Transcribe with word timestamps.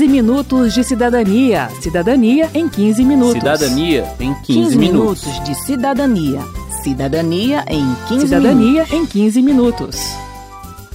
15 0.00 0.08
minutos 0.08 0.72
de 0.72 0.82
cidadania. 0.82 1.68
Cidadania 1.78 2.48
em 2.54 2.66
15 2.66 3.04
minutos. 3.04 3.34
Cidadania 3.34 4.14
em 4.18 4.32
15, 4.32 4.44
15 4.46 4.78
minutos. 4.78 5.24
minutos 5.26 5.44
de 5.44 5.54
cidadania. 5.54 6.40
Cidadania 6.82 7.64
em 7.68 7.94
15 8.08 8.20
Cidadania 8.26 8.72
minutos. 8.84 8.92
em 8.94 9.06
15 9.06 9.42
minutos. 9.42 10.00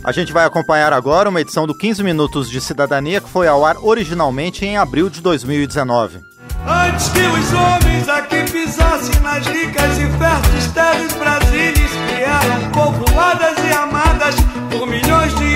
A 0.03 0.11
gente 0.11 0.33
vai 0.33 0.43
acompanhar 0.43 0.91
agora 0.91 1.29
uma 1.29 1.39
edição 1.39 1.67
do 1.67 1.77
15 1.77 2.01
Minutos 2.03 2.49
de 2.49 2.59
Cidadania 2.59 3.21
que 3.21 3.29
foi 3.29 3.47
ao 3.47 3.63
ar 3.63 3.75
originalmente 3.79 4.65
em 4.65 4.75
abril 4.75 5.07
de 5.07 5.21
2019. 5.21 6.21
Antes 6.67 7.09
que 7.09 7.19
os 7.19 7.53
homens 7.53 8.09
aqui 8.09 8.43
pisassem 8.51 9.21
nas 9.21 9.45
ricas 9.45 9.99
e 9.99 10.17
férteis 10.17 10.67
terras 10.73 11.13
brasileiras 11.13 11.91
que 11.91 12.23
eram 12.23 12.71
povoadas 12.71 13.55
e 13.69 13.71
amadas 13.71 14.35
por 14.71 14.87
milhões 14.87 15.35
de 15.35 15.54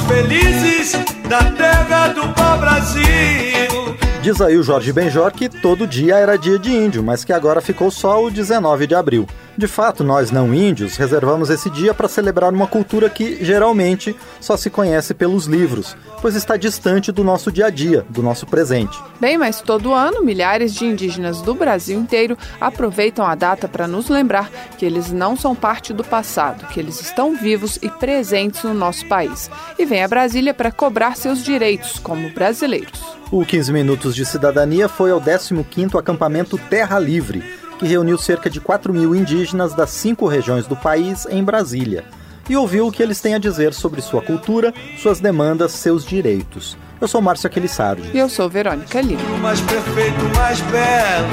felizes 0.00 0.92
da 1.28 1.42
terra 1.52 2.08
do 2.08 2.28
pau-brasil. 2.34 4.03
Diz 4.24 4.40
aí 4.40 4.56
o 4.56 4.62
Jorge 4.62 4.90
Benjor 4.90 5.30
que 5.32 5.50
todo 5.50 5.86
dia 5.86 6.16
era 6.16 6.38
dia 6.38 6.58
de 6.58 6.72
índio, 6.72 7.02
mas 7.02 7.24
que 7.24 7.32
agora 7.32 7.60
ficou 7.60 7.90
só 7.90 8.24
o 8.24 8.30
19 8.30 8.86
de 8.86 8.94
abril. 8.94 9.26
De 9.54 9.66
fato, 9.66 10.02
nós 10.02 10.30
não 10.30 10.54
índios 10.54 10.96
reservamos 10.96 11.50
esse 11.50 11.68
dia 11.68 11.92
para 11.92 12.08
celebrar 12.08 12.50
uma 12.50 12.66
cultura 12.66 13.10
que 13.10 13.44
geralmente 13.44 14.16
só 14.40 14.56
se 14.56 14.70
conhece 14.70 15.12
pelos 15.12 15.44
livros, 15.44 15.94
pois 16.22 16.34
está 16.34 16.56
distante 16.56 17.12
do 17.12 17.22
nosso 17.22 17.52
dia 17.52 17.66
a 17.66 17.70
dia, 17.70 18.04
do 18.08 18.22
nosso 18.22 18.46
presente. 18.46 18.98
Bem, 19.20 19.36
mas 19.36 19.60
todo 19.60 19.92
ano 19.92 20.24
milhares 20.24 20.74
de 20.74 20.86
indígenas 20.86 21.42
do 21.42 21.54
Brasil 21.54 22.00
inteiro 22.00 22.36
aproveitam 22.58 23.26
a 23.26 23.34
data 23.34 23.68
para 23.68 23.86
nos 23.86 24.08
lembrar 24.08 24.50
que 24.78 24.86
eles 24.86 25.12
não 25.12 25.36
são 25.36 25.54
parte 25.54 25.92
do 25.92 26.02
passado, 26.02 26.66
que 26.68 26.80
eles 26.80 26.98
estão 26.98 27.36
vivos 27.36 27.78
e 27.82 27.90
presentes 27.90 28.64
no 28.64 28.72
nosso 28.72 29.06
país. 29.06 29.50
E 29.78 29.84
vêm 29.84 30.02
a 30.02 30.08
Brasília 30.08 30.54
para 30.54 30.72
cobrar 30.72 31.14
seus 31.14 31.44
direitos 31.44 31.98
como 31.98 32.30
brasileiros. 32.30 33.02
O 33.30 33.44
15 33.44 33.72
Minutos 33.72 34.13
de 34.14 34.24
Cidadania 34.24 34.88
foi 34.88 35.10
ao 35.10 35.20
15º 35.20 35.98
acampamento 35.98 36.56
Terra 36.56 36.98
Livre, 36.98 37.42
que 37.78 37.86
reuniu 37.86 38.16
cerca 38.16 38.48
de 38.48 38.60
4 38.60 38.92
mil 38.92 39.14
indígenas 39.14 39.74
das 39.74 39.90
cinco 39.90 40.26
regiões 40.26 40.66
do 40.66 40.76
país 40.76 41.26
em 41.26 41.42
Brasília 41.42 42.04
e 42.48 42.56
ouviu 42.56 42.86
o 42.86 42.92
que 42.92 43.02
eles 43.02 43.20
têm 43.20 43.34
a 43.34 43.38
dizer 43.38 43.72
sobre 43.72 44.00
sua 44.00 44.22
cultura, 44.22 44.72
suas 44.98 45.20
demandas, 45.20 45.72
seus 45.72 46.04
direitos. 46.04 46.76
Eu 47.00 47.08
sou 47.08 47.20
Márcio 47.20 47.46
Aquilissardi. 47.46 48.10
E 48.12 48.18
eu 48.18 48.28
sou 48.28 48.48
Verônica 48.48 49.00
Lima. 49.00 49.22
O 49.22 49.38
mais 49.38 49.60
perfeito, 49.60 50.24
mais 50.36 50.60
belo, 50.62 51.28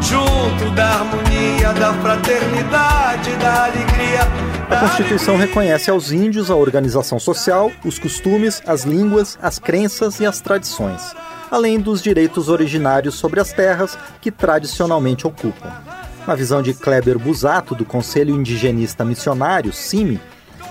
junto 0.00 0.74
da 0.74 0.86
harmonia, 0.86 1.72
da 1.72 1.94
fraternidade, 1.94 3.30
da 3.36 3.64
alegria. 3.64 3.93
A 4.84 4.86
Constituição 4.86 5.38
reconhece 5.38 5.90
aos 5.90 6.12
índios 6.12 6.50
a 6.50 6.54
organização 6.54 7.18
social, 7.18 7.72
os 7.86 7.98
costumes, 7.98 8.62
as 8.66 8.84
línguas, 8.84 9.38
as 9.40 9.58
crenças 9.58 10.20
e 10.20 10.26
as 10.26 10.42
tradições, 10.42 11.16
além 11.50 11.80
dos 11.80 12.02
direitos 12.02 12.50
originários 12.50 13.14
sobre 13.14 13.40
as 13.40 13.50
terras 13.50 13.96
que 14.20 14.30
tradicionalmente 14.30 15.26
ocupam. 15.26 15.72
Na 16.26 16.34
visão 16.34 16.60
de 16.60 16.74
Kleber 16.74 17.18
Busato, 17.18 17.74
do 17.74 17.86
Conselho 17.86 18.34
Indigenista 18.34 19.06
Missionário, 19.06 19.72
CIMI, 19.72 20.20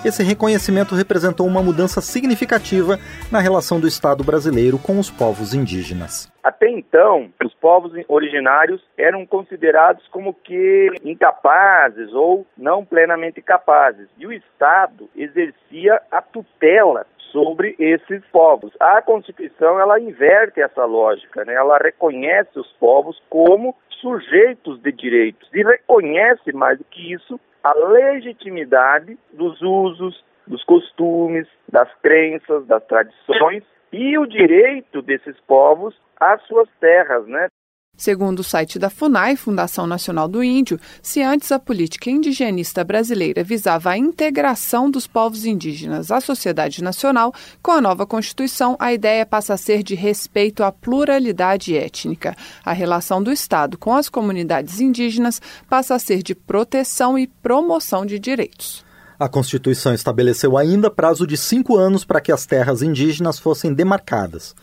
esse 0.04 0.22
reconhecimento 0.22 0.94
representou 0.94 1.46
uma 1.46 1.62
mudança 1.62 2.00
significativa 2.00 2.98
na 3.30 3.40
relação 3.40 3.80
do 3.80 3.88
Estado 3.88 4.22
brasileiro 4.22 4.78
com 4.78 4.98
os 4.98 5.10
povos 5.10 5.54
indígenas. 5.54 6.32
Até 6.42 6.68
então, 6.68 7.30
os 7.42 7.54
povos 7.54 7.92
originários 8.06 8.82
eram 8.98 9.24
considerados 9.24 10.06
como 10.08 10.34
que 10.34 10.90
incapazes 11.02 12.12
ou 12.12 12.46
não 12.56 12.84
plenamente 12.84 13.40
capazes. 13.40 14.08
E 14.18 14.26
o 14.26 14.32
Estado 14.32 15.08
exercia 15.16 16.02
a 16.10 16.20
tutela 16.20 17.06
sobre 17.32 17.74
esses 17.78 18.22
povos. 18.26 18.72
A 18.78 19.02
Constituição 19.02 19.80
ela 19.80 19.98
inverte 19.98 20.60
essa 20.60 20.84
lógica, 20.84 21.44
né? 21.44 21.54
Ela 21.54 21.78
reconhece 21.78 22.58
os 22.58 22.70
povos 22.78 23.20
como 23.28 23.74
sujeitos 24.00 24.78
de 24.80 24.92
direitos 24.92 25.48
e 25.52 25.62
reconhece 25.62 26.52
mais 26.52 26.78
do 26.78 26.84
que 26.84 27.12
isso 27.12 27.40
a 27.64 27.72
legitimidade 27.72 29.18
dos 29.32 29.60
usos, 29.62 30.22
dos 30.46 30.62
costumes, 30.64 31.48
das 31.72 31.88
crenças, 32.02 32.66
das 32.66 32.84
tradições 32.84 33.64
e 33.90 34.18
o 34.18 34.26
direito 34.26 35.00
desses 35.00 35.38
povos 35.40 35.98
às 36.20 36.42
suas 36.42 36.68
terras, 36.78 37.26
né? 37.26 37.48
Segundo 37.96 38.40
o 38.40 38.44
site 38.44 38.78
da 38.78 38.90
FUNAI, 38.90 39.36
Fundação 39.36 39.86
Nacional 39.86 40.26
do 40.26 40.42
Índio, 40.42 40.80
se 41.00 41.22
antes 41.22 41.52
a 41.52 41.58
política 41.58 42.10
indigenista 42.10 42.82
brasileira 42.82 43.44
visava 43.44 43.90
a 43.90 43.98
integração 43.98 44.90
dos 44.90 45.06
povos 45.06 45.44
indígenas 45.44 46.10
à 46.10 46.20
sociedade 46.20 46.82
nacional, 46.82 47.32
com 47.62 47.70
a 47.70 47.80
nova 47.80 48.04
Constituição 48.04 48.76
a 48.80 48.92
ideia 48.92 49.24
passa 49.24 49.54
a 49.54 49.56
ser 49.56 49.82
de 49.82 49.94
respeito 49.94 50.64
à 50.64 50.72
pluralidade 50.72 51.76
étnica. 51.76 52.36
A 52.64 52.72
relação 52.72 53.22
do 53.22 53.30
Estado 53.30 53.78
com 53.78 53.94
as 53.94 54.08
comunidades 54.08 54.80
indígenas 54.80 55.40
passa 55.68 55.94
a 55.94 55.98
ser 55.98 56.22
de 56.22 56.34
proteção 56.34 57.16
e 57.16 57.28
promoção 57.28 58.04
de 58.04 58.18
direitos. 58.18 58.84
A 59.16 59.28
Constituição 59.28 59.94
estabeleceu 59.94 60.58
ainda 60.58 60.90
prazo 60.90 61.24
de 61.24 61.36
cinco 61.36 61.76
anos 61.76 62.04
para 62.04 62.20
que 62.20 62.32
as 62.32 62.44
terras 62.44 62.82
indígenas 62.82 63.38
fossem 63.38 63.72
demarcadas. 63.72 64.54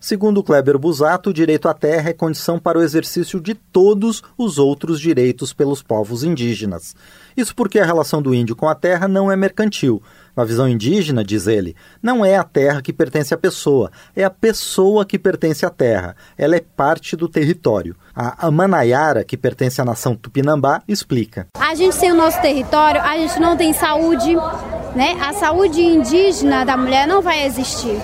Segundo 0.00 0.42
Kleber 0.42 0.78
Busato, 0.78 1.30
o 1.30 1.34
direito 1.34 1.68
à 1.68 1.74
terra 1.74 2.10
é 2.10 2.12
condição 2.12 2.58
para 2.58 2.78
o 2.78 2.82
exercício 2.82 3.40
de 3.40 3.54
todos 3.54 4.22
os 4.36 4.56
outros 4.56 5.00
direitos 5.00 5.52
pelos 5.52 5.82
povos 5.82 6.22
indígenas. 6.22 6.94
Isso 7.36 7.54
porque 7.54 7.80
a 7.80 7.84
relação 7.84 8.22
do 8.22 8.34
índio 8.34 8.54
com 8.54 8.68
a 8.68 8.74
terra 8.74 9.08
não 9.08 9.30
é 9.30 9.36
mercantil. 9.36 10.02
Na 10.36 10.44
visão 10.44 10.68
indígena, 10.68 11.24
diz 11.24 11.48
ele, 11.48 11.74
não 12.00 12.24
é 12.24 12.36
a 12.36 12.44
terra 12.44 12.80
que 12.80 12.92
pertence 12.92 13.34
à 13.34 13.36
pessoa, 13.36 13.90
é 14.14 14.22
a 14.22 14.30
pessoa 14.30 15.04
que 15.04 15.18
pertence 15.18 15.66
à 15.66 15.70
terra. 15.70 16.14
Ela 16.36 16.54
é 16.54 16.60
parte 16.60 17.16
do 17.16 17.28
território. 17.28 17.96
A 18.14 18.46
Amanaiara, 18.46 19.24
que 19.24 19.36
pertence 19.36 19.80
à 19.80 19.84
nação 19.84 20.14
Tupinambá, 20.14 20.80
explica. 20.86 21.48
A 21.58 21.74
gente 21.74 21.96
sem 21.96 22.12
o 22.12 22.14
nosso 22.14 22.40
território, 22.40 23.00
a 23.00 23.16
gente 23.18 23.40
não 23.40 23.56
tem 23.56 23.72
saúde, 23.72 24.36
né? 24.94 25.16
A 25.20 25.32
saúde 25.32 25.80
indígena 25.80 26.64
da 26.64 26.76
mulher 26.76 27.08
não 27.08 27.20
vai 27.20 27.44
existir. 27.44 28.00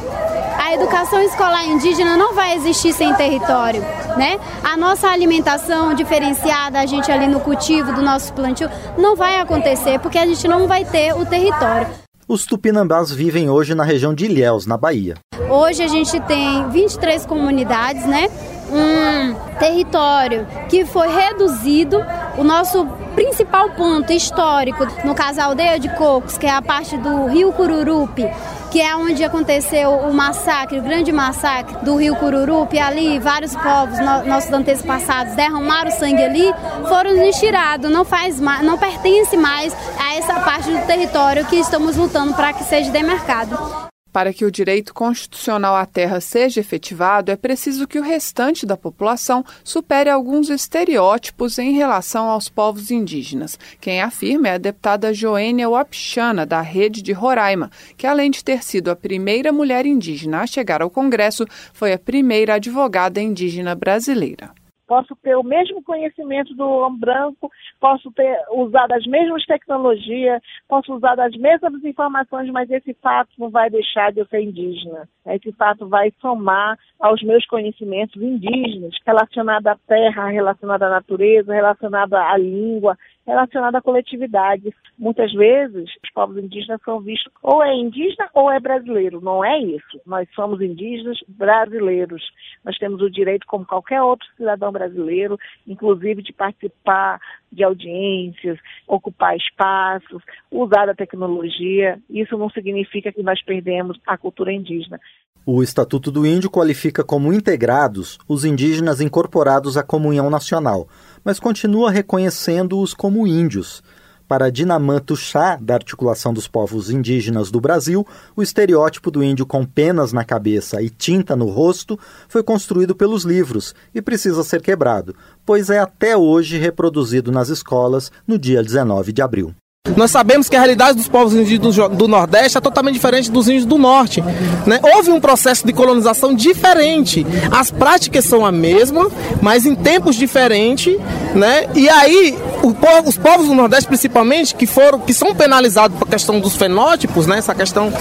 A 0.75 0.77
educação 0.77 1.23
escolar 1.23 1.65
indígena 1.65 2.17
não 2.17 2.35
vai 2.35 2.57
existir 2.57 2.93
sem 2.93 3.15
território, 3.15 3.81
né? 4.17 4.41
A 4.65 4.77
nossa 4.77 5.07
alimentação 5.07 5.95
diferenciada, 5.95 6.81
a 6.81 6.85
gente 6.85 7.13
ali 7.13 7.29
no 7.29 7.39
cultivo 7.39 7.93
do 7.93 8.03
nosso 8.03 8.33
plantio, 8.33 8.69
não 8.99 9.15
vai 9.15 9.39
acontecer 9.39 10.01
porque 10.01 10.19
a 10.19 10.27
gente 10.27 10.49
não 10.49 10.67
vai 10.67 10.85
ter 10.85 11.15
o 11.15 11.25
território. 11.25 11.87
Os 12.27 12.45
tupinambás 12.45 13.13
vivem 13.13 13.49
hoje 13.49 13.73
na 13.73 13.85
região 13.85 14.13
de 14.13 14.25
Ilhéus, 14.25 14.67
na 14.67 14.77
Bahia. 14.77 15.15
Hoje 15.49 15.81
a 15.81 15.87
gente 15.87 16.19
tem 16.23 16.69
23 16.71 17.25
comunidades, 17.25 18.05
né? 18.05 18.29
Um 18.69 19.35
território 19.61 20.45
que 20.69 20.85
foi 20.85 21.07
reduzido. 21.07 22.05
O 22.37 22.43
nosso 22.43 22.85
principal 23.15 23.71
ponto 23.71 24.13
histórico, 24.13 24.85
no 25.05 25.15
caso 25.15 25.41
a 25.41 25.45
aldeia 25.45 25.79
de 25.79 25.89
Cocos, 25.91 26.37
que 26.37 26.47
é 26.47 26.51
a 26.51 26.61
parte 26.61 26.97
do 26.97 27.27
Rio 27.27 27.53
Cururupi, 27.53 28.29
que 28.73 28.81
é 28.81 28.97
onde 28.97 29.23
aconteceu 29.23 29.91
o 29.93 30.13
massacre, 30.13 30.81
o 30.81 30.83
grande 30.83 31.13
massacre 31.13 31.77
do 31.85 31.95
Rio 31.95 32.17
Cururupi, 32.17 32.77
ali 32.77 33.21
vários 33.21 33.55
povos, 33.55 34.01
no, 34.01 34.25
nossos 34.25 34.53
antepassados 34.53 35.37
derramaram 35.37 35.93
sangue 35.93 36.25
ali, 36.25 36.53
foram 36.89 37.15
nos 37.15 37.37
tirados, 37.37 37.89
não 37.89 38.05
faz 38.05 38.41
mais, 38.41 38.63
não 38.65 38.77
pertence 38.77 39.37
mais 39.37 39.73
a 39.97 40.17
essa 40.17 40.35
parte 40.41 40.69
do 40.71 40.85
território 40.89 41.47
que 41.47 41.55
estamos 41.55 41.97
lutando 41.97 42.35
para 42.35 42.53
que 42.53 42.65
seja 42.65 42.91
demarcado. 42.91 43.94
Para 44.15 44.33
que 44.33 44.45
o 44.45 44.51
direito 44.51 44.95
constitucional 44.95 45.75
à 45.75 45.85
terra 45.85 46.21
seja 46.21 46.61
efetivado, 46.61 47.33
é 47.33 47.37
preciso 47.37 47.85
que 47.85 47.99
o 47.99 48.03
restante 48.03 48.65
da 48.65 48.77
população 48.77 49.45
supere 49.65 50.09
alguns 50.09 50.51
estereótipos 50.51 51.59
em 51.59 51.73
relação 51.73 52.29
aos 52.29 52.49
povos 52.49 52.93
indígenas. 52.93 53.59
Quem 53.81 54.01
afirma 54.01 54.51
é 54.51 54.53
a 54.53 54.59
deputada 54.59 55.13
Joênia 55.13 55.69
Wapichana, 55.69 56.47
da 56.47 56.61
Rede 56.61 57.03
de 57.03 57.11
Roraima, 57.11 57.73
que 57.97 58.07
além 58.07 58.31
de 58.31 58.45
ter 58.45 58.63
sido 58.63 58.89
a 58.89 58.95
primeira 58.95 59.53
mulher 59.53 59.85
indígena 59.85 60.43
a 60.43 60.47
chegar 60.47 60.81
ao 60.81 60.91
Congresso, 60.91 61.45
foi 61.73 61.93
a 61.93 61.99
primeira 61.99 62.55
advogada 62.55 63.21
indígena 63.21 63.75
brasileira 63.75 64.53
posso 64.95 65.17
ter 65.17 65.35
o 65.35 65.43
mesmo 65.43 65.83
conhecimento 65.83 66.55
do 66.55 66.65
homem 66.65 67.01
branco, 67.01 67.51
posso 67.81 68.13
ter 68.13 68.39
usado 68.53 68.93
as 68.93 69.05
mesmas 69.07 69.45
tecnologias, 69.45 70.41
posso 70.69 70.95
usar 70.95 71.19
as 71.19 71.37
mesmas 71.37 71.85
informações, 71.85 72.49
mas 72.51 72.71
esse 72.71 72.95
fato 73.03 73.31
não 73.37 73.51
vai 73.51 73.69
deixar 73.69 74.13
de 74.13 74.21
eu 74.21 74.27
ser 74.27 74.43
indígena. 74.43 75.09
Esse 75.27 75.51
fato 75.51 75.89
vai 75.89 76.13
somar 76.21 76.79
aos 77.01 77.21
meus 77.25 77.45
conhecimentos 77.47 78.23
indígenas, 78.23 78.95
relacionado 79.05 79.67
à 79.67 79.77
terra, 79.85 80.29
relacionado 80.29 80.85
à 80.85 80.91
natureza, 80.91 81.53
relacionado 81.53 82.15
à 82.15 82.37
língua, 82.37 82.97
relacionado 83.27 83.77
à 83.77 83.83
coletividade. 83.83 84.75
Muitas 84.99 85.33
vezes, 85.33 85.91
os 86.03 86.11
povos 86.13 86.37
indígenas 86.37 86.81
são 86.85 87.01
vistos 87.01 87.33
ou 87.43 87.63
é 87.63 87.75
indígena 87.75 88.29
ou 88.35 88.51
é 88.51 88.61
brasileiro. 88.61 89.21
Não 89.21 89.45
é 89.45 89.59
isso. 89.59 90.01
Nós 90.07 90.29
somos 90.35 90.61
indígenas 90.61 91.19
brasileiros. 91.29 92.23
Nós 92.65 92.77
temos 92.79 93.01
o 93.01 93.11
direito, 93.11 93.47
como 93.47 93.67
qualquer 93.67 94.03
outro 94.03 94.27
cidadão 94.37 94.71
brasileiro, 94.71 95.39
inclusive 95.67 96.23
de 96.23 96.33
participar 96.33 97.21
de 97.51 97.63
audiências, 97.63 98.59
ocupar 98.87 99.37
espaços, 99.37 100.23
usar 100.51 100.89
a 100.89 100.95
tecnologia. 100.95 101.99
Isso 102.11 102.37
não 102.37 102.51
significa 102.51 103.13
que 103.13 103.23
nós 103.23 103.43
perdemos 103.43 103.99
a 104.07 104.19
cultura 104.19 104.53
indígena. 104.53 105.01
O 105.47 105.63
Estatuto 105.63 106.11
do 106.11 106.27
Índio 106.27 106.49
qualifica 106.49 107.05
como 107.05 107.31
integrados 107.31 108.19
os 108.27 108.47
indígenas 108.47 109.03
incorporados 109.03 109.77
à 109.77 109.83
comunhão 109.83 110.31
nacional, 110.31 110.89
mas 111.23 111.39
continua 111.39 111.91
reconhecendo-os 111.91 112.95
como 112.95 113.27
índios. 113.27 113.83
Para 114.27 114.51
Dinamã 114.51 114.99
Tuxá, 115.01 115.59
da 115.61 115.75
Articulação 115.75 116.33
dos 116.33 116.49
Povos 116.49 116.89
Indígenas 116.89 117.51
do 117.51 117.61
Brasil, 117.61 118.07
o 118.35 118.43
estereótipo 118.43 119.11
do 119.11 119.23
índio 119.23 119.45
com 119.45 119.67
penas 119.67 120.15
na 120.15 120.25
cabeça 120.25 120.81
e 120.81 120.89
tinta 120.89 121.37
no 121.37 121.51
rosto 121.51 121.99
foi 122.27 122.43
construído 122.43 122.95
pelos 122.97 123.25
livros 123.25 123.75
e 123.95 124.01
precisa 124.01 124.43
ser 124.43 124.63
quebrado, 124.63 125.15
pois 125.45 125.69
é 125.69 125.79
até 125.79 126.17
hoje 126.17 126.57
reproduzido 126.57 127.31
nas 127.31 127.51
escolas 127.51 128.11
no 128.27 128.39
dia 128.39 128.63
19 128.63 129.13
de 129.13 129.21
abril. 129.21 129.55
Nós 129.99 130.11
sabemos 130.11 130.49
que 130.49 130.57
a 130.57 130.61
realidade 130.61 130.97
dos 130.97 131.09
povos 131.09 131.35
indígenas 131.35 131.77
do, 131.91 132.09
Nordeste 132.09 132.57
é 132.57 132.61
totalmente 132.61 132.95
diferente 132.95 133.31
dos 133.31 133.49
índios 133.49 133.67
do 133.67 133.77
Norte. 133.77 134.23
Né? 134.67 134.81
Houve 134.83 135.11
um 135.11 135.21
processo 135.21 135.67
de 135.67 135.75
colonização 135.75 136.35
diferente. 136.35 137.27
As 137.53 137.71
práticas 137.71 138.25
são 138.25 138.47
a 138.47 138.51
mesma, 138.51 139.11
mas 139.43 139.67
em 139.67 139.75
tempos 139.75 140.17
diferentes. 140.17 140.97
Né? 141.35 141.67
E 141.75 141.87
aí, 141.87 142.35
povo, 142.73 143.11
os 143.11 143.19
povos 143.19 143.47
do 143.47 143.55
Nordeste, 143.55 143.87
principalmente, 143.87 144.55
que 144.55 144.67
foram, 144.67 145.01
que 145.01 145.13
são 145.13 145.35
penalizados 145.35 145.99
por 145.99 146.09
questão 146.09 146.41
dos 146.41 146.57
fenótipos, 146.57 147.27
né? 147.27 147.37
essa 147.37 147.55
questão 147.55 147.93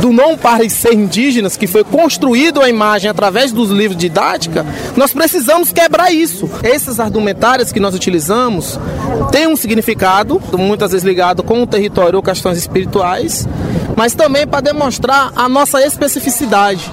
do 0.00 0.12
não 0.12 0.38
parecer 0.38 0.94
indígenas, 0.94 1.56
que 1.56 1.66
foi 1.66 1.82
construído 1.82 2.60
a 2.60 2.68
imagem 2.68 3.10
através 3.10 3.50
dos 3.50 3.70
livros 3.70 3.98
didática, 3.98 4.64
nós 4.96 5.12
precisamos 5.12 5.72
quebrar 5.72 6.12
isso. 6.12 6.48
Esses 6.62 7.00
argumentários 7.00 7.72
que 7.72 7.80
nós 7.80 7.94
utilizamos 7.94 8.78
têm 9.32 9.48
um 9.48 9.56
significado, 9.56 10.40
muitas 10.56 10.92
vezes 10.92 11.04
ligado 11.04 11.31
com 11.40 11.62
o 11.62 11.66
território 11.66 12.16
ou 12.16 12.22
questões 12.22 12.58
espirituais, 12.58 13.46
mas 13.96 14.14
também 14.14 14.44
para 14.44 14.60
demonstrar 14.60 15.32
a 15.36 15.48
nossa 15.48 15.80
especificidade. 15.86 16.90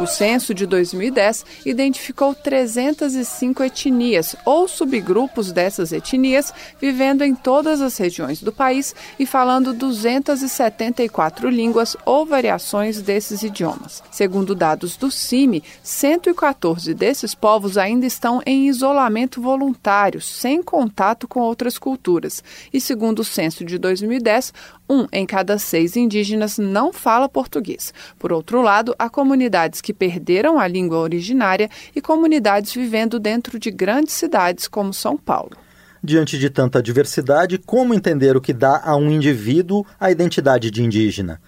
O 0.00 0.08
censo 0.08 0.52
de 0.52 0.66
2010 0.66 1.44
identificou 1.64 2.34
305 2.34 3.62
etnias 3.62 4.34
ou 4.44 4.66
subgrupos 4.66 5.52
dessas 5.52 5.92
etnias 5.92 6.52
vivendo 6.80 7.22
em 7.22 7.32
todas 7.32 7.80
as 7.80 7.96
regiões 7.96 8.42
do 8.42 8.52
país 8.52 8.92
e 9.20 9.24
falando 9.24 9.72
274 9.72 11.48
línguas 11.48 11.96
ou 12.04 12.26
variações 12.26 13.00
desses 13.00 13.44
idiomas. 13.44 14.02
Segundo 14.10 14.52
dados 14.52 14.96
do 14.96 15.12
CIMI, 15.12 15.62
114 15.82 16.92
desses 16.92 17.32
povos 17.32 17.78
ainda 17.78 18.04
estão 18.04 18.42
em 18.44 18.66
isolamento 18.68 19.40
voluntário, 19.40 20.20
sem 20.20 20.60
contato 20.60 21.28
com 21.28 21.38
outras 21.38 21.78
culturas. 21.78 22.42
E 22.72 22.80
segundo 22.80 23.20
o 23.20 23.24
censo 23.24 23.64
de 23.64 23.78
2010, 23.78 24.52
um 24.88 25.06
em 25.12 25.24
cada 25.26 25.58
seis 25.58 25.96
indígenas 25.96 26.58
não 26.58 26.92
fala 26.92 27.28
português. 27.28 27.92
Por 28.18 28.32
outro 28.32 28.60
lado, 28.62 28.94
há 28.98 29.08
comunidades 29.08 29.80
que 29.80 29.94
perderam 29.94 30.58
a 30.58 30.66
língua 30.66 30.98
originária 30.98 31.70
e 31.94 32.00
comunidades 32.00 32.72
vivendo 32.72 33.18
dentro 33.18 33.58
de 33.58 33.70
grandes 33.70 34.14
cidades 34.14 34.68
como 34.68 34.92
São 34.92 35.16
Paulo. 35.16 35.56
Diante 36.02 36.38
de 36.38 36.50
tanta 36.50 36.82
diversidade, 36.82 37.56
como 37.56 37.94
entender 37.94 38.36
o 38.36 38.40
que 38.40 38.52
dá 38.52 38.82
a 38.84 38.94
um 38.94 39.10
indivíduo 39.10 39.86
a 39.98 40.10
identidade 40.10 40.70
de 40.70 40.82
indígena? 40.82 41.40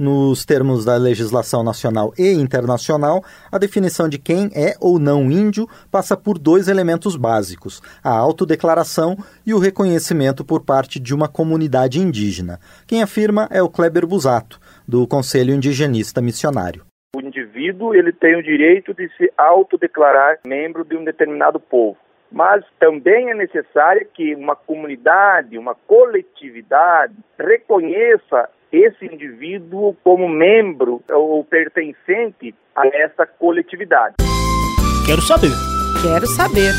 Nos 0.00 0.46
termos 0.46 0.86
da 0.86 0.96
legislação 0.96 1.62
nacional 1.62 2.10
e 2.18 2.32
internacional, 2.32 3.22
a 3.52 3.58
definição 3.58 4.08
de 4.08 4.18
quem 4.18 4.46
é 4.56 4.74
ou 4.80 4.98
não 4.98 5.30
índio 5.30 5.68
passa 5.92 6.16
por 6.16 6.38
dois 6.38 6.68
elementos 6.68 7.16
básicos: 7.16 7.82
a 8.02 8.08
autodeclaração 8.08 9.18
e 9.46 9.52
o 9.52 9.58
reconhecimento 9.58 10.42
por 10.42 10.64
parte 10.64 10.98
de 10.98 11.14
uma 11.14 11.28
comunidade 11.28 12.00
indígena. 12.00 12.58
Quem 12.86 13.02
afirma 13.02 13.46
é 13.50 13.62
o 13.62 13.68
Kleber 13.68 14.06
Busato, 14.06 14.58
do 14.88 15.06
Conselho 15.06 15.54
Indigenista 15.54 16.22
Missionário. 16.22 16.86
O 17.14 17.20
indivíduo 17.20 17.94
ele 17.94 18.10
tem 18.10 18.36
o 18.36 18.42
direito 18.42 18.94
de 18.94 19.06
se 19.18 19.30
autodeclarar 19.36 20.38
membro 20.46 20.82
de 20.82 20.96
um 20.96 21.04
determinado 21.04 21.60
povo 21.60 21.98
mas 22.32 22.64
também 22.78 23.28
é 23.28 23.34
necessário 23.34 24.06
que 24.14 24.36
uma 24.36 24.54
comunidade, 24.54 25.58
uma 25.58 25.74
coletividade 25.74 27.12
reconheça 27.36 28.48
esse 28.72 29.04
indivíduo 29.06 29.96
como 30.04 30.28
membro 30.28 31.02
ou 31.10 31.44
pertencente 31.44 32.54
a 32.74 32.86
essa 32.86 33.26
coletividade. 33.26 34.16
Quero 35.06 35.22
saber. 35.22 35.50
Quero 36.02 36.26
saber. 36.26 36.72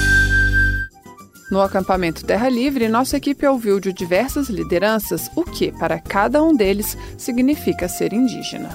No 1.52 1.60
acampamento 1.60 2.26
Terra 2.26 2.48
Livre, 2.48 2.88
nossa 2.88 3.18
equipe 3.18 3.46
ouviu 3.46 3.78
de 3.80 3.92
diversas 3.92 4.50
lideranças 4.50 5.30
o 5.36 5.44
que, 5.44 5.72
para 5.78 6.00
cada 6.00 6.42
um 6.42 6.56
deles, 6.56 6.98
significa 7.18 7.90
ser 7.90 8.14
indígena. 8.14 8.70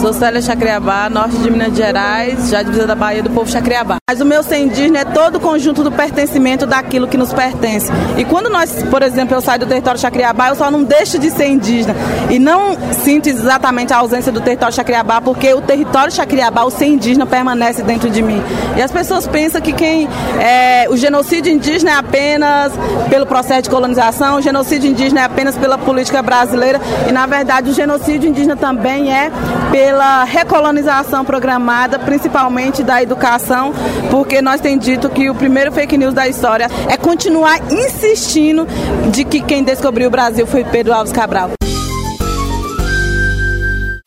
Sou 0.00 0.12
Célia 0.12 0.42
Chacriabá, 0.42 1.08
norte 1.08 1.36
de 1.38 1.50
Minas 1.50 1.74
Gerais, 1.74 2.50
já 2.50 2.62
divisa 2.62 2.86
da 2.86 2.94
Bahia 2.94 3.22
do 3.22 3.30
povo 3.30 3.50
Chacriabá. 3.50 3.96
Mas 4.08 4.20
o 4.20 4.24
meu 4.24 4.42
ser 4.42 4.58
indígena 4.58 5.00
é 5.00 5.04
todo 5.04 5.36
o 5.36 5.40
conjunto 5.40 5.82
do 5.82 5.90
pertencimento 5.90 6.66
daquilo 6.66 7.08
que 7.08 7.16
nos 7.16 7.32
pertence. 7.32 7.90
E 8.16 8.24
quando 8.24 8.50
nós, 8.50 8.82
por 8.84 9.02
exemplo, 9.02 9.34
eu 9.34 9.40
saio 9.40 9.60
do 9.60 9.66
território 9.66 10.00
Chacriabá, 10.00 10.48
eu 10.48 10.54
só 10.54 10.70
não 10.70 10.84
deixo 10.84 11.18
de 11.18 11.30
ser 11.30 11.46
indígena. 11.48 11.94
E 12.30 12.38
não 12.38 12.76
sinto 13.04 13.28
exatamente 13.28 13.92
a 13.92 13.98
ausência 13.98 14.30
do 14.30 14.40
território 14.40 14.74
Chacriabá, 14.74 15.20
porque 15.20 15.52
o 15.54 15.60
território 15.60 16.12
Chacriabá, 16.12 16.64
o 16.64 16.70
ser 16.70 16.86
indígena, 16.86 17.26
permanece 17.26 17.82
dentro 17.82 18.10
de 18.10 18.22
mim. 18.22 18.42
E 18.76 18.82
as 18.82 18.90
pessoas 18.90 19.26
pensam 19.26 19.60
que 19.60 19.72
quem 19.72 20.08
é, 20.38 20.86
o 20.90 20.96
genocídio 20.96 21.52
indígena 21.52 21.92
é 21.92 21.94
apenas 21.94 22.72
pelo 23.08 23.26
processo 23.26 23.62
de 23.62 23.70
colonização, 23.70 24.36
o 24.36 24.42
genocídio 24.42 24.90
indígena 24.90 25.22
é 25.22 25.24
apenas 25.24 25.56
pela 25.56 25.78
política 25.78 26.22
brasileira. 26.22 26.80
E 27.08 27.12
na 27.12 27.26
verdade 27.26 27.70
o 27.70 27.74
genocídio 27.74 28.28
indígena 28.28 28.56
também 28.56 29.12
é 29.12 29.30
pela 29.70 30.24
recolonização 30.24 31.24
programada, 31.24 31.98
principalmente 31.98 32.82
da 32.82 33.02
educação, 33.02 33.72
porque 34.10 34.40
nós 34.40 34.60
temos 34.60 34.84
dito 34.84 35.08
que 35.08 35.28
o 35.28 35.34
primeiro 35.34 35.72
fake 35.72 35.96
news 35.96 36.14
da 36.14 36.28
história 36.28 36.68
é 36.88 36.96
continuar 36.96 37.60
insistindo 37.70 38.66
de 39.10 39.24
que 39.24 39.40
quem 39.40 39.62
descobriu 39.62 40.08
o 40.08 40.10
Brasil 40.10 40.46
foi 40.46 40.64
Pedro 40.64 40.92
Alves 40.92 41.12
Cabral. 41.12 41.50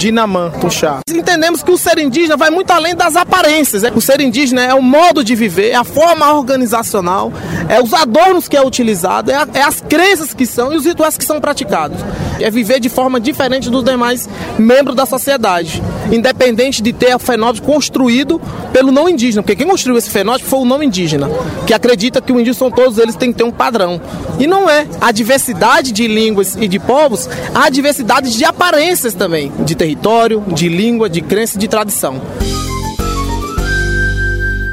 Dinamã, 0.02 0.50
Tuxá. 0.62 1.02
Entendemos 1.10 1.62
que 1.62 1.72
o 1.72 1.78
ser 1.78 2.00
indígena 2.00 2.38
vai 2.38 2.50
muito 2.50 2.72
além 2.72 2.96
das 2.96 3.18
aparências. 3.18 3.84
Né? 3.84 3.92
O 3.94 4.00
ser 4.00 4.22
indígena 4.22 4.64
é 4.64 4.74
o 4.74 4.82
modo 4.82 5.26
de 5.26 5.36
viver, 5.36 5.72
é 5.72 5.76
a 5.76 5.84
forma 5.84 6.32
organizacional, 6.32 7.34
é 7.68 7.82
os 7.82 7.94
adornos 7.94 8.48
que 8.48 8.56
é 8.56 8.66
utilizado, 8.66 9.30
é, 9.30 9.36
a, 9.36 9.48
é 9.54 9.62
as 9.62 9.82
crenças 9.82 10.34
que 10.34 10.46
são 10.46 10.72
e 10.72 10.78
os 10.78 10.86
rituais 10.86 11.18
que 11.18 11.26
são 11.26 11.42
praticados. 11.42 11.98
É 12.40 12.50
viver 12.50 12.80
de 12.80 12.88
forma 12.88 13.20
diferente 13.20 13.70
dos 13.70 13.84
demais 13.84 14.30
membros 14.58 14.96
da 14.96 15.06
sociedade, 15.06 15.84
independente 16.10 16.82
de 16.82 16.94
ter 16.94 17.14
o 17.14 17.20
fenótipo 17.20 17.68
construído 17.68 18.42
pelo 18.80 18.94
não 18.94 19.10
indígena, 19.10 19.44
porque 19.44 19.58
quem 19.58 19.68
construiu 19.68 19.98
esse 19.98 20.10
fenótipo 20.10 20.50
foi 20.50 20.60
o 20.60 20.64
não 20.64 20.82
indígena, 20.82 21.30
que 21.68 21.74
acredita 21.74 22.22
que 22.22 22.32
o 22.32 22.36
indígena 22.36 22.54
são 22.54 22.72
todos 22.72 22.98
eles 22.98 23.14
têm 23.14 23.30
que 23.30 23.38
ter 23.38 23.44
um 23.44 23.52
padrão. 23.52 24.00
E 24.40 24.48
não 24.48 24.70
é. 24.70 24.88
A 25.02 25.12
diversidade 25.12 25.92
de 25.92 26.08
línguas 26.08 26.56
e 26.56 26.66
de 26.66 26.80
povos, 26.80 27.28
há 27.54 27.70
diversidade 27.70 28.38
de 28.38 28.46
aparências 28.46 29.14
também, 29.14 29.52
de 29.66 29.76
ter 29.76 29.90
território, 29.90 30.42
de 30.48 30.70
língua, 30.70 31.10
de 31.10 31.20
crença 31.20 31.58
e 31.58 31.60
de 31.60 31.68
tradição. 31.68 32.22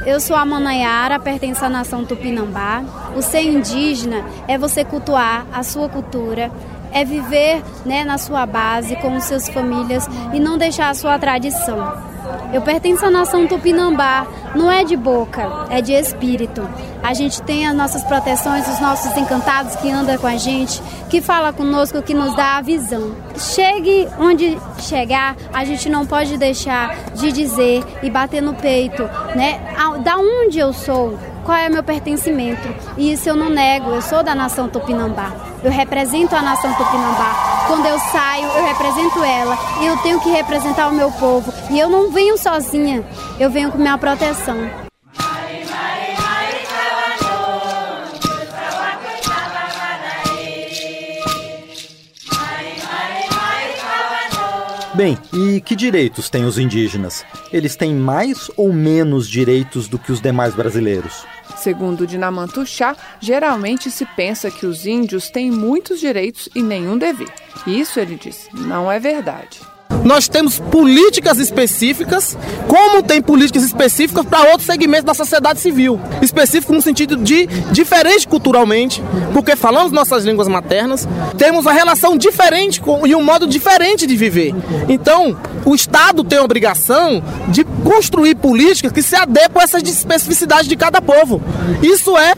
Eu 0.06 0.20
sou 0.20 0.36
a 0.36 0.44
Manayara, 0.44 1.18
pertenço 1.18 1.64
à 1.64 1.68
nação 1.68 2.04
Tupinambá. 2.04 2.84
O 3.16 3.22
ser 3.22 3.42
indígena 3.42 4.24
é 4.46 4.56
você 4.56 4.84
cultuar 4.84 5.48
a 5.52 5.64
sua 5.64 5.88
cultura, 5.88 6.52
é 6.92 7.04
viver 7.04 7.60
né, 7.84 8.04
na 8.04 8.18
sua 8.18 8.46
base 8.46 8.94
com 8.96 9.18
seus 9.18 9.48
famílias 9.48 10.06
e 10.32 10.38
não 10.38 10.56
deixar 10.56 10.90
a 10.90 10.94
sua 10.94 11.18
tradição. 11.18 12.15
Eu 12.52 12.62
pertenço 12.62 13.04
à 13.04 13.10
nação 13.10 13.46
Tupinambá, 13.46 14.26
não 14.54 14.70
é 14.70 14.84
de 14.84 14.96
boca, 14.96 15.66
é 15.68 15.80
de 15.82 15.92
espírito. 15.92 16.66
A 17.02 17.12
gente 17.12 17.42
tem 17.42 17.66
as 17.66 17.74
nossas 17.74 18.02
proteções, 18.04 18.66
os 18.68 18.80
nossos 18.80 19.16
encantados 19.16 19.76
que 19.76 19.90
andam 19.90 20.16
com 20.16 20.26
a 20.26 20.36
gente, 20.36 20.82
que 21.10 21.20
fala 21.20 21.52
conosco, 21.52 22.02
que 22.02 22.14
nos 22.14 22.34
dá 22.34 22.56
a 22.56 22.62
visão. 22.62 23.14
Chegue 23.36 24.08
onde 24.18 24.58
chegar, 24.78 25.36
a 25.52 25.64
gente 25.64 25.88
não 25.88 26.06
pode 26.06 26.36
deixar 26.36 26.96
de 27.14 27.30
dizer 27.32 27.84
e 28.02 28.10
bater 28.10 28.40
no 28.40 28.54
peito, 28.54 29.02
né? 29.34 29.60
Da 30.02 30.16
onde 30.16 30.58
eu 30.58 30.72
sou, 30.72 31.18
qual 31.46 31.56
é 31.56 31.68
o 31.68 31.72
meu 31.72 31.82
pertencimento. 31.82 32.68
E 32.98 33.12
isso 33.12 33.28
eu 33.28 33.36
não 33.36 33.48
nego, 33.48 33.90
eu 33.90 34.02
sou 34.02 34.22
da 34.22 34.34
nação 34.34 34.68
tupinambá. 34.68 35.32
Eu 35.62 35.70
represento 35.70 36.34
a 36.34 36.42
nação 36.42 36.74
tupinambá. 36.74 37.64
Quando 37.68 37.86
eu 37.86 37.98
saio, 37.98 38.46
eu 38.48 38.64
represento 38.66 39.22
ela. 39.22 39.56
E 39.80 39.86
eu 39.86 39.96
tenho 39.98 40.20
que 40.20 40.28
representar 40.28 40.88
o 40.88 40.94
meu 40.94 41.10
povo. 41.12 41.52
E 41.70 41.78
eu 41.78 41.88
não 41.88 42.10
venho 42.10 42.36
sozinha, 42.36 43.04
eu 43.38 43.48
venho 43.48 43.70
com 43.70 43.78
minha 43.78 43.96
proteção. 43.96 44.86
Bem, 54.94 55.18
e 55.30 55.60
que 55.60 55.76
direitos 55.76 56.30
têm 56.30 56.46
os 56.46 56.58
indígenas? 56.58 57.22
Eles 57.52 57.76
têm 57.76 57.94
mais 57.94 58.50
ou 58.56 58.72
menos 58.72 59.28
direitos 59.28 59.88
do 59.88 59.98
que 59.98 60.10
os 60.10 60.22
demais 60.22 60.54
brasileiros? 60.54 61.26
Segundo 61.66 62.06
Dinamanto 62.06 62.64
Chá, 62.64 62.96
geralmente 63.18 63.90
se 63.90 64.06
pensa 64.06 64.52
que 64.52 64.66
os 64.66 64.86
índios 64.86 65.30
têm 65.30 65.50
muitos 65.50 65.98
direitos 65.98 66.48
e 66.54 66.62
nenhum 66.62 66.96
dever. 66.96 67.26
Isso, 67.66 67.98
ele 67.98 68.14
diz, 68.14 68.48
não 68.52 68.88
é 68.88 69.00
verdade 69.00 69.58
nós 70.04 70.28
temos 70.28 70.58
políticas 70.58 71.38
específicas, 71.38 72.36
como 72.68 73.02
tem 73.02 73.20
políticas 73.20 73.64
específicas 73.64 74.24
para 74.24 74.50
outros 74.50 74.66
segmentos 74.66 75.04
da 75.04 75.14
sociedade 75.14 75.60
civil. 75.60 76.00
Específico 76.22 76.72
no 76.72 76.82
sentido 76.82 77.16
de 77.16 77.46
diferente 77.72 78.26
culturalmente, 78.26 79.02
porque 79.32 79.56
falamos 79.56 79.92
nossas 79.92 80.24
línguas 80.24 80.48
maternas, 80.48 81.08
temos 81.36 81.64
uma 81.64 81.72
relação 81.72 82.16
diferente 82.16 82.80
com, 82.80 83.06
e 83.06 83.14
um 83.14 83.22
modo 83.22 83.46
diferente 83.46 84.06
de 84.06 84.16
viver. 84.16 84.54
Então, 84.88 85.36
o 85.64 85.74
Estado 85.74 86.22
tem 86.22 86.38
a 86.38 86.42
obrigação 86.42 87.22
de 87.48 87.64
construir 87.64 88.36
políticas 88.36 88.92
que 88.92 89.02
se 89.02 89.16
adequam 89.16 89.60
a 89.60 89.64
essas 89.64 89.82
especificidades 89.82 90.68
de 90.68 90.76
cada 90.76 91.02
povo. 91.02 91.42
Isso 91.82 92.16
é 92.16 92.34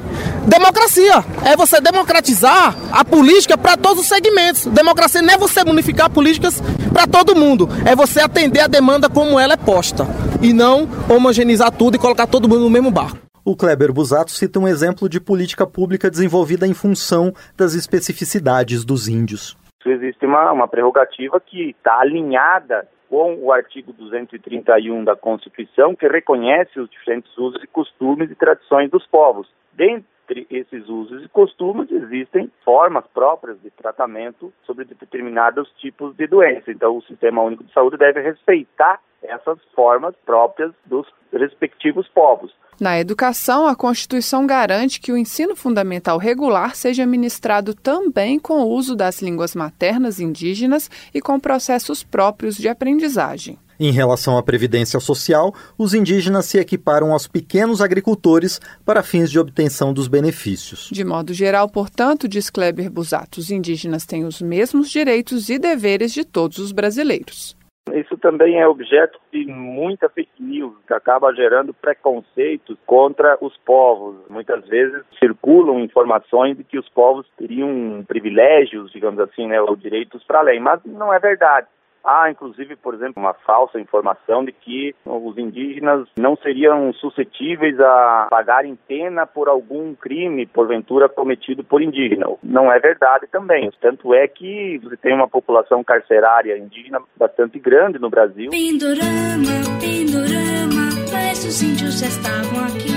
democracia. 0.48 1.12
É 1.46 1.56
você 1.56 1.80
democratizar 1.80 2.74
a 2.92 3.04
política 3.04 3.56
para 3.56 3.76
todos 3.76 4.02
os 4.02 4.08
segmentos. 4.08 4.66
Democracia 4.66 5.22
não 5.22 5.34
é 5.34 5.38
você 5.38 5.60
unificar 5.60 6.10
políticas 6.10 6.60
para 6.92 7.06
todo 7.06 7.36
mundo. 7.36 7.68
É 7.86 7.94
você 7.94 8.20
atender 8.20 8.60
a 8.60 8.66
demanda 8.66 9.08
como 9.08 9.38
ela 9.38 9.54
é 9.54 9.56
posta. 9.56 10.04
E 10.42 10.52
não 10.52 10.88
homogeneizar 11.14 11.70
tudo 11.70 11.96
e 11.96 11.98
colocar 11.98 12.26
todo 12.26 12.48
mundo 12.48 12.62
no 12.62 12.70
mesmo 12.70 12.90
barco. 12.90 13.18
O 13.44 13.56
Kleber 13.56 13.92
Busato 13.92 14.30
cita 14.30 14.58
um 14.58 14.68
exemplo 14.68 15.08
de 15.08 15.20
política 15.20 15.66
pública 15.66 16.10
desenvolvida 16.10 16.66
em 16.66 16.74
função 16.74 17.32
das 17.56 17.74
especificidades 17.74 18.84
dos 18.84 19.08
índios. 19.08 19.56
Existe 19.86 20.26
uma, 20.26 20.52
uma 20.52 20.68
prerrogativa 20.68 21.40
que 21.40 21.70
está 21.70 21.98
alinhada 21.98 22.86
com 23.08 23.38
o 23.40 23.50
artigo 23.50 23.90
231 23.94 25.02
da 25.02 25.16
Constituição, 25.16 25.96
que 25.96 26.06
reconhece 26.06 26.78
os 26.78 26.90
diferentes 26.90 27.34
usos 27.38 27.62
e 27.64 27.66
costumes 27.66 28.30
e 28.30 28.34
tradições 28.34 28.90
dos 28.90 29.06
povos. 29.06 29.48
Dentre 29.72 30.04
entre 30.28 30.46
esses 30.50 30.88
usos 30.88 31.24
e 31.24 31.28
costumes 31.28 31.90
existem 31.90 32.50
formas 32.64 33.04
próprias 33.14 33.58
de 33.62 33.70
tratamento 33.70 34.52
sobre 34.66 34.84
determinados 34.84 35.70
tipos 35.78 36.14
de 36.16 36.26
doença. 36.26 36.70
Então, 36.70 36.98
o 36.98 37.02
Sistema 37.02 37.42
Único 37.42 37.64
de 37.64 37.72
Saúde 37.72 37.96
deve 37.96 38.20
respeitar 38.20 39.00
essas 39.22 39.58
formas 39.74 40.14
próprias 40.24 40.72
dos 40.84 41.06
respectivos 41.32 42.06
povos. 42.08 42.54
Na 42.80 43.00
educação, 43.00 43.66
a 43.66 43.74
Constituição 43.74 44.46
garante 44.46 45.00
que 45.00 45.10
o 45.10 45.16
ensino 45.16 45.56
fundamental 45.56 46.16
regular 46.16 46.76
seja 46.76 47.04
ministrado 47.04 47.74
também 47.74 48.38
com 48.38 48.62
o 48.62 48.68
uso 48.68 48.94
das 48.94 49.20
línguas 49.20 49.56
maternas 49.56 50.20
indígenas 50.20 50.88
e 51.12 51.20
com 51.20 51.40
processos 51.40 52.04
próprios 52.04 52.56
de 52.56 52.68
aprendizagem. 52.68 53.58
Em 53.80 53.92
relação 53.92 54.36
à 54.36 54.42
previdência 54.42 54.98
social, 54.98 55.52
os 55.78 55.94
indígenas 55.94 56.46
se 56.46 56.58
equiparam 56.58 57.12
aos 57.12 57.28
pequenos 57.28 57.80
agricultores 57.80 58.60
para 58.84 59.04
fins 59.04 59.30
de 59.30 59.38
obtenção 59.38 59.94
dos 59.94 60.08
benefícios. 60.08 60.88
De 60.90 61.04
modo 61.04 61.32
geral, 61.32 61.68
portanto, 61.68 62.26
diz 62.26 62.50
Kleber 62.50 62.90
Busato, 62.90 63.38
os 63.38 63.52
indígenas 63.52 64.04
têm 64.04 64.24
os 64.24 64.42
mesmos 64.42 64.90
direitos 64.90 65.48
e 65.48 65.60
deveres 65.60 66.12
de 66.12 66.24
todos 66.24 66.58
os 66.58 66.72
brasileiros. 66.72 67.56
Isso 67.94 68.18
também 68.18 68.60
é 68.60 68.66
objeto 68.66 69.18
de 69.32 69.46
muita 69.46 70.08
fake 70.08 70.42
news, 70.42 70.74
que 70.86 70.92
acaba 70.92 71.32
gerando 71.32 71.72
preconceitos 71.72 72.76
contra 72.84 73.38
os 73.40 73.56
povos. 73.58 74.16
Muitas 74.28 74.66
vezes 74.66 75.02
circulam 75.18 75.80
informações 75.80 76.56
de 76.56 76.64
que 76.64 76.78
os 76.78 76.88
povos 76.88 77.26
teriam 77.38 78.04
privilégios, 78.06 78.90
digamos 78.92 79.20
assim, 79.20 79.46
né, 79.46 79.60
ou 79.60 79.76
direitos 79.76 80.22
para 80.24 80.40
além, 80.40 80.60
mas 80.60 80.80
não 80.84 81.14
é 81.14 81.18
verdade. 81.18 81.68
Há, 82.08 82.30
inclusive, 82.30 82.74
por 82.74 82.94
exemplo, 82.94 83.22
uma 83.22 83.34
falsa 83.34 83.78
informação 83.78 84.42
de 84.42 84.50
que 84.50 84.94
os 85.04 85.36
indígenas 85.36 86.08
não 86.16 86.36
seriam 86.36 86.90
suscetíveis 86.94 87.78
a 87.78 88.28
pagarem 88.30 88.78
pena 88.88 89.26
por 89.26 89.46
algum 89.46 89.94
crime, 89.94 90.46
porventura, 90.46 91.06
cometido 91.06 91.62
por 91.62 91.82
indígena. 91.82 92.26
Não 92.42 92.72
é 92.72 92.78
verdade 92.78 93.26
também. 93.30 93.70
Tanto 93.78 94.14
é 94.14 94.26
que 94.26 94.80
você 94.82 94.96
tem 94.96 95.14
uma 95.14 95.28
população 95.28 95.84
carcerária 95.84 96.56
indígena 96.56 96.98
bastante 97.14 97.58
grande 97.58 97.98
no 97.98 98.08
Brasil. 98.08 98.48
Pindorama, 98.48 99.78
Pindorama, 99.78 100.88
mas 101.12 101.44
os 101.44 101.62
índios 101.62 102.00
já 102.00 102.06
estavam 102.06 102.64
aqui. 102.64 102.88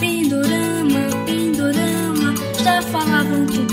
Pindorama, 0.00 1.04
Pindorama, 1.26 2.34
já 2.64 2.80
falavam 2.80 3.44
tudo 3.44 3.72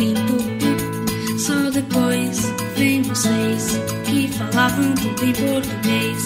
Só 1.39 1.71
depois 1.71 2.51
vem 2.77 3.01
vocês 3.03 3.77
que 4.05 4.28
falavam 4.39 4.93
tudo 4.95 5.25
em 5.25 5.33
português. 5.33 6.23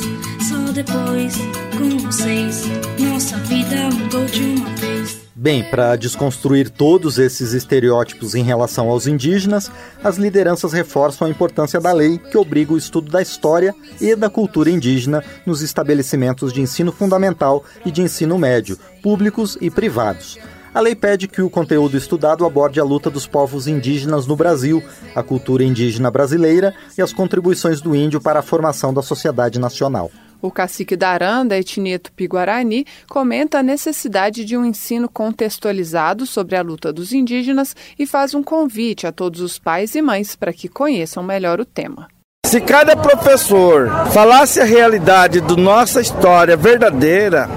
Só 0.47 0.71
depois, 0.71 1.35
com 1.77 1.97
vocês, 2.05 2.63
nossa 2.99 3.37
vida 3.37 3.89
mudou 3.91 4.25
de 4.25 4.43
uma 4.43 4.69
vez. 4.75 5.23
Bem, 5.35 5.63
para 5.63 5.95
desconstruir 5.95 6.69
todos 6.69 7.17
esses 7.17 7.53
estereótipos 7.53 8.35
em 8.35 8.43
relação 8.43 8.89
aos 8.89 9.07
indígenas, 9.07 9.69
as 10.03 10.15
lideranças 10.15 10.71
reforçam 10.71 11.27
a 11.27 11.29
importância 11.29 11.81
da 11.81 11.91
lei 11.91 12.17
que 12.17 12.37
obriga 12.37 12.71
o 12.71 12.77
estudo 12.77 13.11
da 13.11 13.21
história 13.21 13.73
e 13.99 14.15
da 14.15 14.29
cultura 14.29 14.69
indígena 14.69 15.23
nos 15.45 15.61
estabelecimentos 15.61 16.53
de 16.53 16.61
ensino 16.61 16.91
fundamental 16.91 17.65
e 17.85 17.91
de 17.91 18.01
ensino 18.01 18.37
médio, 18.37 18.77
públicos 19.01 19.57
e 19.59 19.69
privados. 19.69 20.37
A 20.73 20.79
lei 20.79 20.95
pede 20.95 21.27
que 21.27 21.39
o 21.39 21.51
conteúdo 21.51 21.95
estudado 21.95 22.43
aborde 22.43 22.79
a 22.79 22.83
luta 22.83 23.07
dos 23.11 23.27
povos 23.27 23.67
indígenas 23.67 24.25
no 24.25 24.35
Brasil, 24.35 24.83
a 25.15 25.21
cultura 25.21 25.63
indígena 25.63 26.09
brasileira 26.09 26.73
e 26.97 27.01
as 27.01 27.13
contribuições 27.13 27.79
do 27.79 27.95
índio 27.95 28.19
para 28.19 28.39
a 28.39 28.43
formação 28.43 28.91
da 28.91 29.03
sociedade 29.03 29.59
nacional. 29.59 30.09
O 30.41 30.49
cacique 30.49 30.95
da 30.95 31.09
Aranda, 31.09 31.55
etnia 31.55 31.99
Tupi-Guarani, 31.99 32.87
comenta 33.07 33.59
a 33.59 33.63
necessidade 33.63 34.43
de 34.43 34.57
um 34.57 34.65
ensino 34.65 35.07
contextualizado 35.07 36.25
sobre 36.25 36.55
a 36.55 36.63
luta 36.63 36.91
dos 36.91 37.13
indígenas 37.13 37.75
e 37.97 38.07
faz 38.07 38.33
um 38.33 38.41
convite 38.41 39.05
a 39.05 39.11
todos 39.11 39.41
os 39.41 39.59
pais 39.59 39.93
e 39.93 40.01
mães 40.01 40.35
para 40.35 40.51
que 40.51 40.67
conheçam 40.67 41.21
melhor 41.21 41.61
o 41.61 41.65
tema. 41.65 42.07
Se 42.47 42.59
cada 42.59 42.95
professor 42.97 43.89
falasse 44.11 44.59
a 44.59 44.65
realidade 44.65 45.39
da 45.39 45.55
nossa 45.55 46.01
história 46.01 46.57
verdadeira, 46.57 47.47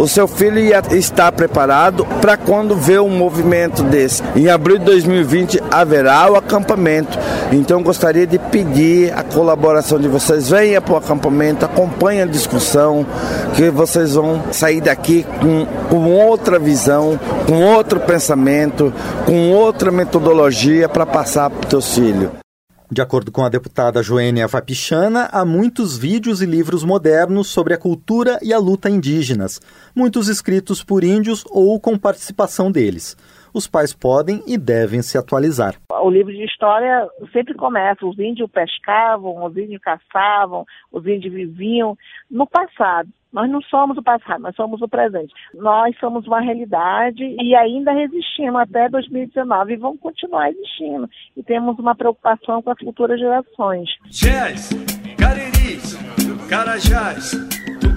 o 0.00 0.08
seu 0.08 0.26
filho 0.26 0.58
ia 0.58 0.82
estar 0.92 1.30
preparado 1.30 2.06
para 2.22 2.34
quando 2.34 2.74
vê 2.74 2.98
um 2.98 3.10
movimento 3.10 3.82
desse. 3.82 4.22
Em 4.34 4.48
abril 4.48 4.78
de 4.78 4.86
2020 4.86 5.62
haverá 5.70 6.30
o 6.32 6.36
acampamento. 6.36 7.18
Então 7.52 7.82
gostaria 7.82 8.26
de 8.26 8.38
pedir 8.38 9.12
a 9.12 9.22
colaboração 9.22 9.98
de 9.98 10.08
vocês. 10.08 10.48
Venha 10.48 10.80
para 10.80 10.94
o 10.94 10.96
acampamento, 10.96 11.66
acompanhe 11.66 12.22
a 12.22 12.26
discussão, 12.26 13.04
que 13.54 13.68
vocês 13.68 14.14
vão 14.14 14.42
sair 14.50 14.80
daqui 14.80 15.26
com, 15.38 15.66
com 15.90 16.10
outra 16.10 16.58
visão, 16.58 17.20
com 17.46 17.62
outro 17.62 18.00
pensamento, 18.00 18.90
com 19.26 19.50
outra 19.52 19.92
metodologia 19.92 20.88
para 20.88 21.04
passar 21.04 21.50
para 21.50 21.76
os 21.78 21.84
seus 21.84 21.94
filhos. 21.94 22.30
De 22.92 23.00
acordo 23.00 23.30
com 23.30 23.44
a 23.44 23.48
deputada 23.48 24.02
Joênia 24.02 24.48
Vapichana, 24.48 25.28
há 25.30 25.44
muitos 25.44 25.96
vídeos 25.96 26.42
e 26.42 26.46
livros 26.46 26.82
modernos 26.82 27.46
sobre 27.46 27.72
a 27.72 27.78
cultura 27.78 28.36
e 28.42 28.52
a 28.52 28.58
luta 28.58 28.90
indígenas, 28.90 29.60
muitos 29.94 30.26
escritos 30.26 30.82
por 30.82 31.04
índios 31.04 31.44
ou 31.50 31.78
com 31.78 31.96
participação 31.96 32.72
deles. 32.72 33.16
Os 33.52 33.66
pais 33.66 33.94
podem 33.94 34.42
e 34.46 34.56
devem 34.56 35.02
se 35.02 35.18
atualizar. 35.18 35.74
O 35.90 36.10
livro 36.10 36.32
de 36.32 36.44
história 36.44 37.08
sempre 37.32 37.54
começa: 37.54 38.06
os 38.06 38.18
índios 38.18 38.50
pescavam, 38.50 39.44
os 39.44 39.56
índios 39.56 39.80
caçavam, 39.82 40.64
os 40.92 41.06
índios 41.06 41.32
viviam 41.32 41.96
no 42.30 42.46
passado. 42.46 43.08
Nós 43.32 43.48
não 43.48 43.62
somos 43.62 43.96
o 43.96 44.02
passado, 44.02 44.42
nós 44.42 44.56
somos 44.56 44.82
o 44.82 44.88
presente. 44.88 45.32
Nós 45.54 45.96
somos 45.98 46.26
uma 46.26 46.40
realidade 46.40 47.22
e 47.22 47.54
ainda 47.54 47.92
resistimos 47.92 48.60
até 48.60 48.88
2019 48.88 49.72
e 49.72 49.76
vamos 49.76 50.00
continuar 50.00 50.50
existindo. 50.50 51.08
E 51.36 51.42
temos 51.42 51.78
uma 51.78 51.94
preocupação 51.94 52.60
com 52.60 52.70
as 52.70 52.78
futuras 52.78 53.20
gerações. 53.20 53.88
Cariris, 55.16 55.96
carajás, 56.48 57.32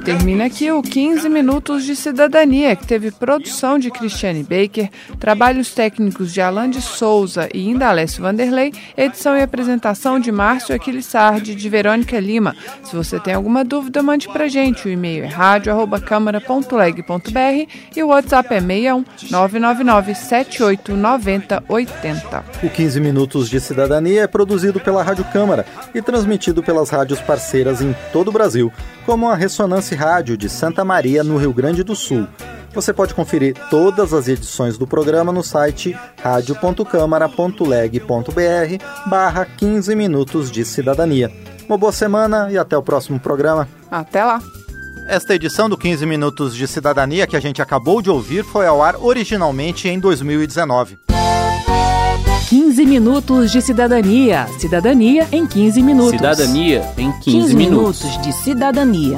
Termina 0.04 0.46
aqui 0.46 0.70
o 0.70 0.82
15 0.82 1.30
Minutos 1.30 1.86
de 1.86 1.96
Cidadania, 1.96 2.76
que 2.76 2.86
teve 2.86 3.10
produção 3.10 3.80
de 3.80 3.90
Cristiane 3.90 4.44
Baker, 4.44 4.90
trabalhos 5.18 5.74
técnicos 5.74 6.34
de 6.34 6.42
Alan 6.42 6.70
de 6.70 6.82
Souza 6.82 7.48
e 7.54 7.70
Indalécio 7.70 8.22
Vanderlei, 8.22 8.74
edição 8.98 9.38
e 9.38 9.42
apresentação 9.42 10.20
de 10.20 10.30
Márcio 10.30 10.76
Aquilissardi 10.76 11.56
de 11.56 11.70
Verônica 11.70 12.20
Lima. 12.20 12.54
Se 12.84 12.94
você 12.94 13.18
tem 13.18 13.34
alguma 13.34 13.64
dúvida, 13.64 14.04
mande 14.04 14.28
pra 14.28 14.50
gente. 14.50 14.88
O 14.88 14.92
e-mail 14.92 15.24
é 15.24 15.28
rádio.câmara.leg.br 15.28 17.72
e 17.96 18.04
o 18.04 18.08
WhatsApp 18.08 18.56
é 18.56 18.60
61 18.60 19.06
999 19.32 20.16
7890 20.16 21.64
80. 21.70 22.44
O 22.62 22.70
15 22.70 23.00
Minutos 23.00 23.50
de 23.50 23.62
Cidadania 23.62 24.24
é 24.24 24.28
produzido 24.28 24.82
pela 24.82 25.02
Rádio 25.02 25.24
Câmara 25.32 25.66
e 25.96 26.02
transmitido 26.02 26.62
pelas 26.62 26.90
rádios 26.90 27.22
parceiras 27.22 27.82
em 27.82 27.96
todo 28.12 28.28
o 28.28 28.32
Brasil, 28.32 28.70
como 29.06 29.30
a 29.30 29.36
Ressonância 29.74 29.98
Rádio 29.98 30.38
de 30.38 30.48
Santa 30.50 30.86
Maria, 30.86 31.24
no 31.24 31.38
Rio 31.38 31.52
Grande 31.52 31.84
do 31.84 31.96
Sul. 31.96 32.28
Você 32.74 32.94
pode 32.94 33.16
conferir 33.16 33.56
todas 33.70 34.14
as 34.14 34.28
edições 34.28 34.78
do 34.78 34.86
programa 34.86 35.32
no 35.32 35.44
site 35.44 35.98
radio.câmara.leg.br 36.22 39.10
barra 39.10 39.46
15 39.46 39.96
minutos 39.96 40.52
de 40.52 40.64
cidadania. 40.64 41.32
Uma 41.68 41.78
boa 41.78 41.92
semana 41.92 42.52
e 42.52 42.58
até 42.58 42.78
o 42.78 42.84
próximo 42.84 43.20
programa. 43.20 43.68
Até 43.90 44.24
lá. 44.24 44.40
Esta 45.08 45.34
edição 45.34 45.68
do 45.68 45.78
15 45.78 46.06
Minutos 46.06 46.56
de 46.56 46.68
Cidadania 46.68 47.26
que 47.26 47.36
a 47.36 47.40
gente 47.40 47.62
acabou 47.62 48.02
de 48.02 48.10
ouvir 48.10 48.44
foi 48.44 48.68
ao 48.68 48.82
ar 48.82 48.96
originalmente 48.98 49.90
em 49.90 50.00
2019. 50.00 50.98
15 52.48 52.86
minutos 52.86 53.52
de 53.52 53.62
cidadania. 53.62 54.48
Cidadania 54.60 55.28
em 55.32 55.48
15 55.48 55.82
minutos. 55.82 56.12
Cidadania 56.12 56.84
em 56.98 57.12
15, 57.12 57.24
15 57.24 57.56
minutos. 57.56 58.04
minutos 58.04 58.24
de 58.24 58.34
cidadania. 58.34 59.18